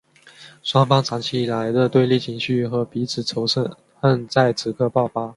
[0.63, 3.45] 双方长期以来的对立情绪和彼此仇
[3.99, 5.29] 恨在此刻爆发。